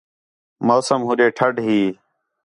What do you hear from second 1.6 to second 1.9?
ہی